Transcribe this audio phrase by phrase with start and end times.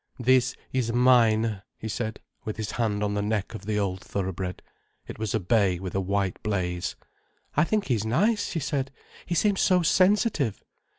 [0.19, 4.63] "This is mine," he said, with his hand on the neck of the old thoroughbred.
[5.05, 6.95] It was a bay with a white blaze.
[7.55, 8.89] "I think he's nice," she said.
[9.27, 10.63] "He seems so sensitive."